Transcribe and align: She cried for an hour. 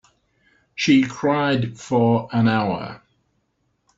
She 0.73 1.03
cried 1.03 1.77
for 1.79 2.27
an 2.33 2.47
hour. 2.47 3.03